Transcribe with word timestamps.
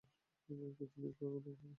কিছু 0.79 0.95
নিউজপেপার 0.97 1.39
দেওয়া 1.41 1.57
হবে। 1.57 1.69